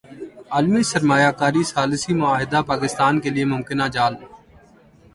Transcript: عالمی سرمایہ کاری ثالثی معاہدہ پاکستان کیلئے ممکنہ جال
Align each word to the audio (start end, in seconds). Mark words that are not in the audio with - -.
عالمی 0.53 0.83
سرمایہ 0.91 1.31
کاری 1.39 1.63
ثالثی 1.73 2.13
معاہدہ 2.21 2.59
پاکستان 2.71 3.13
کیلئے 3.23 3.45
ممکنہ 3.53 3.85
جال 3.95 4.13